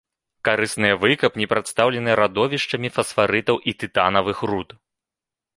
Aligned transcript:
Карысныя 0.47 0.95
выкапні 1.03 1.45
прадстаўлены 1.51 2.11
радовішчамі 2.21 2.93
фасфарытаў 2.97 3.63
і 3.73 3.77
тытанавых 3.85 4.37
руд. 4.53 4.69